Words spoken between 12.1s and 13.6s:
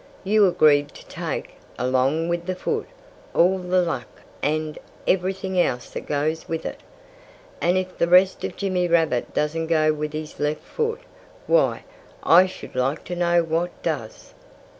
I should like to know